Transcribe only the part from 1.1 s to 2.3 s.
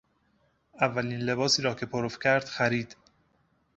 لباسی را که پرو